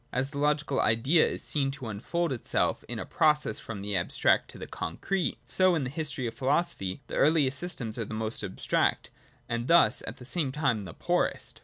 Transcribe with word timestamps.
As 0.11 0.31
the 0.31 0.39
logical 0.39 0.79
Idea 0.81 1.27
is 1.27 1.43
seen 1.43 1.69
to 1.77 1.85
unfold 1.87 2.31
itself 2.33 2.83
in 2.89 2.97
a 2.97 3.05
process 3.05 3.59
from 3.59 3.83
the 3.83 3.95
abstract 3.95 4.49
to 4.49 4.57
the 4.57 4.65
concrete, 4.65 5.37
so 5.45 5.75
in 5.75 5.83
the 5.83 5.91
history 5.91 6.25
of 6.25 6.33
philosophy 6.33 7.01
the 7.05 7.13
earliest 7.17 7.59
systems 7.59 7.99
are 7.99 8.05
the 8.05 8.15
most 8.15 8.43
abstract, 8.43 9.11
and 9.47 9.67
thus 9.67 10.01
at 10.07 10.17
the 10.17 10.25
same 10.25 10.51
time 10.51 10.85
the 10.85 10.95
poorest. 10.95 11.59